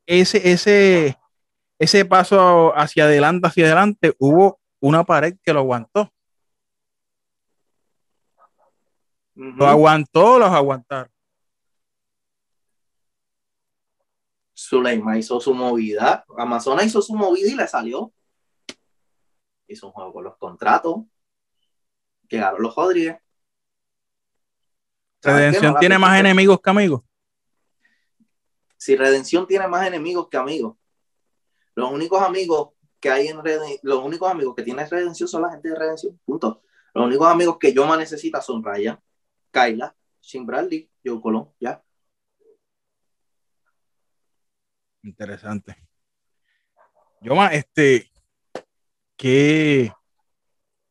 [0.07, 1.19] ese, ese,
[1.79, 6.13] ese paso hacia adelante, hacia adelante, hubo una pared que lo aguantó.
[9.35, 11.13] ¿Lo aguantó los aguantaron?
[14.55, 18.13] Zuleima hizo su movida, Amazonas hizo su movida y le salió.
[19.69, 21.05] Hizo un juego con los contratos.
[22.29, 23.19] Llegaron los Rodríguez.
[25.23, 27.03] ¿Redención tiene más enemigos que amigos?
[28.77, 30.77] Si Redención tiene más enemigos que amigos.
[31.75, 35.51] Los únicos amigos que hay en Redención, los únicos amigos que tiene Redención son la
[35.51, 36.21] gente de Redención.
[36.25, 36.63] Punto.
[36.95, 38.99] Los únicos amigos que yo más necesito son Ryan,
[39.51, 41.83] Kyla, Shin Bradley, Joe Colón, ya.
[45.03, 45.77] Interesante.
[47.21, 48.11] Yo más, este,
[49.17, 49.93] ¿qué,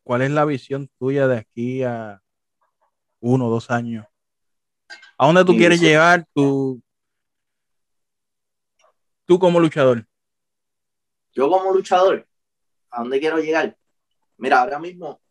[0.04, 2.22] ¿cuál es la visión tuya de aquí a
[3.20, 4.06] uno o dos años?
[5.18, 6.82] ¿A dónde tú quieres llegar tú,
[9.26, 10.06] tú como luchador?
[11.34, 12.28] Yo como luchador,
[12.90, 13.78] ¿a dónde quiero llegar?
[14.38, 15.22] Mira, ahora mismo,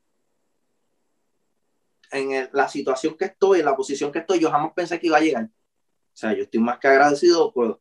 [2.10, 5.16] en la situación que estoy, en la posición que estoy, yo jamás pensé que iba
[5.16, 5.44] a llegar.
[5.44, 7.80] O sea, yo estoy más que agradecido por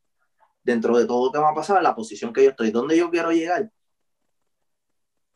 [0.63, 3.09] dentro de todo lo que va a pasar, la posición que yo estoy, ¿dónde yo
[3.11, 3.71] quiero llegar?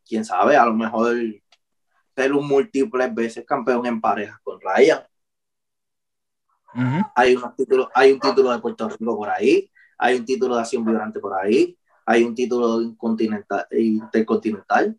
[0.05, 1.15] Quién sabe, a lo mejor
[2.15, 5.09] ser un múltiples veces campeón en parejas con Ryan.
[7.15, 7.38] Hay,
[7.93, 11.34] hay un título de Puerto Rico por ahí, hay un título de acción vibrante por
[11.34, 14.97] ahí, hay un título intercontinental.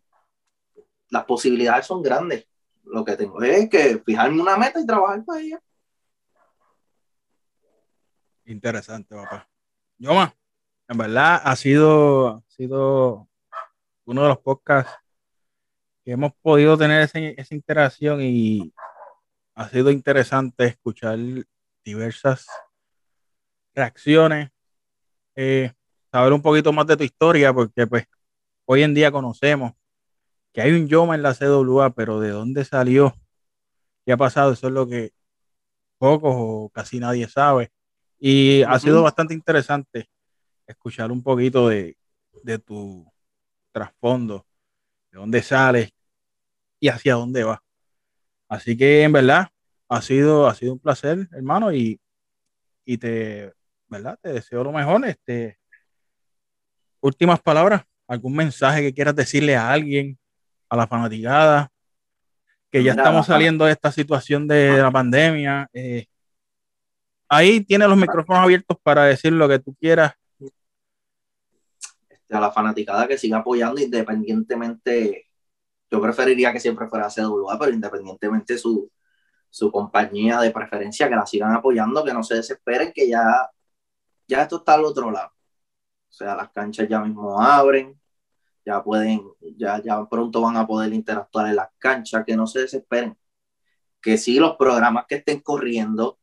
[1.09, 2.47] Las posibilidades son grandes.
[2.83, 5.61] Lo que tengo es que fijarme una meta y trabajar para ella.
[8.45, 9.47] Interesante, papá.
[9.97, 10.33] Yoma,
[10.87, 13.27] en verdad ha sido, ha sido
[14.05, 14.91] uno de los podcasts
[16.03, 18.73] que hemos podido tener esa, interacción y
[19.55, 21.19] ha sido interesante escuchar
[21.83, 22.45] diversas
[23.73, 24.49] reacciones,
[25.35, 25.71] eh,
[26.11, 28.05] saber un poquito más de tu historia, porque pues
[28.65, 29.73] hoy en día conocemos
[30.53, 33.15] que hay un Yoma en la CWA, pero de dónde salió,
[34.05, 35.13] qué ha pasado, eso es lo que
[35.97, 37.71] pocos o casi nadie sabe.
[38.19, 40.09] Y ha sido bastante interesante
[40.67, 41.97] escuchar un poquito de,
[42.65, 43.11] tu
[43.71, 44.45] trasfondo,
[45.11, 45.89] de dónde sales
[46.79, 47.59] y hacia dónde vas.
[48.49, 49.47] Así que en verdad
[49.91, 51.99] ha sido, ha sido un placer, hermano, y,
[52.85, 53.53] y te,
[53.89, 54.17] ¿verdad?
[54.21, 55.05] Te deseo lo mejor.
[55.05, 55.59] Este,
[57.01, 60.17] últimas palabras, algún mensaje que quieras decirle a alguien,
[60.69, 61.69] a la fanaticada,
[62.69, 65.69] que ya estamos saliendo de esta situación de la pandemia.
[65.73, 66.05] Eh,
[67.27, 70.13] ahí tiene los micrófonos abiertos para decir lo que tú quieras.
[72.07, 75.27] Este, a la fanaticada que siga apoyando independientemente,
[75.91, 78.89] yo preferiría que siempre fuera CWA, pero independientemente su,
[79.51, 83.51] su compañía de preferencia, que la sigan apoyando, que no se desesperen, que ya,
[84.27, 85.29] ya esto está al otro lado.
[86.09, 87.99] O sea, las canchas ya mismo abren,
[88.65, 89.23] ya pueden,
[89.57, 93.17] ya, ya pronto van a poder interactuar en las canchas, que no se desesperen.
[94.01, 96.19] Que sí, los programas que estén corriendo,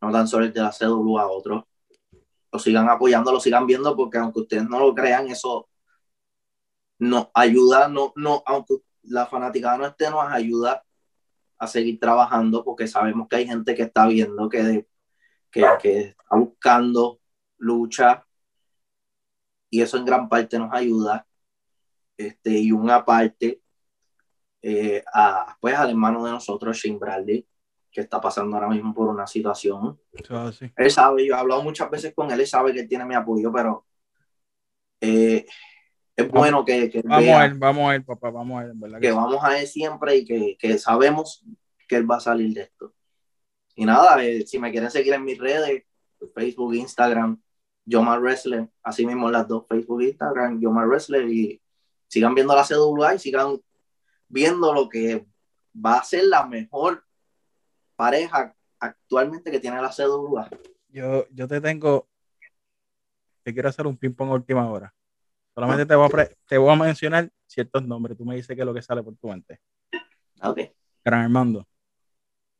[0.00, 1.64] no tan solo el de la CWA, otros,
[2.52, 5.68] lo sigan apoyando, lo sigan viendo, porque aunque ustedes no lo crean, eso
[7.00, 10.83] nos ayuda, no, no, aunque la fanaticada no esté, nos ayuda
[11.58, 14.86] a seguir trabajando, porque sabemos que hay gente que está viendo, que,
[15.50, 17.20] que, que está buscando
[17.58, 18.26] lucha,
[19.70, 21.26] y eso en gran parte nos ayuda.
[22.16, 23.60] Este, y una parte
[24.62, 27.44] eh, a, pues, al hermano de nosotros, Shane Bradley,
[27.90, 30.00] que está pasando ahora mismo por una situación.
[30.76, 33.16] Él sabe, yo he hablado muchas veces con él, él sabe que él tiene mi
[33.16, 33.84] apoyo, pero
[35.00, 35.44] eh,
[36.16, 39.42] es bueno que, vamos a él, vamos a él, papá, vamos a él, Que vamos
[39.42, 41.54] a él siempre y que, que, sabemos que
[41.86, 42.94] que él va a salir de esto.
[43.74, 45.84] Y nada, eh, si me quieren seguir en mis redes,
[46.34, 47.40] Facebook, Instagram,
[47.84, 51.60] Yomar Wrestler, así mismo las dos, Facebook, Instagram, Yomar Wrestler, y
[52.08, 53.60] sigan viendo la CWA y sigan
[54.28, 55.26] viendo lo que
[55.74, 57.04] va a ser la mejor
[57.96, 60.48] pareja actualmente que tiene la CWA.
[60.88, 62.08] Yo, yo te tengo,
[63.42, 64.94] te quiero hacer un ping-pong última hora.
[65.54, 68.16] Solamente te voy, a te voy a mencionar ciertos nombres.
[68.16, 69.60] Tú me dices qué es lo que sale por tu mente.
[70.42, 70.60] Ok.
[71.04, 71.66] Gran Armando.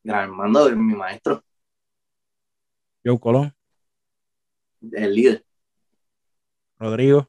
[0.03, 1.43] Gran Armando es mi maestro.
[3.05, 3.55] Joe Colón.
[4.93, 5.45] El líder.
[6.79, 7.29] Rodrigo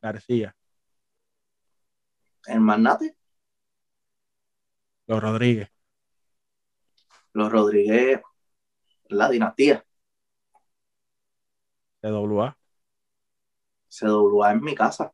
[0.00, 0.56] García.
[2.46, 3.16] El magnate.
[5.06, 5.68] Los Rodríguez.
[7.32, 8.20] Los Rodríguez,
[9.08, 9.84] la dinastía.
[12.00, 12.56] CWA.
[13.98, 15.12] CWA en mi casa.